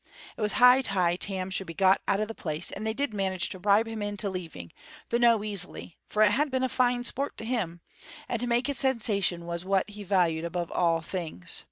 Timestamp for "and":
2.71-2.87, 8.27-8.41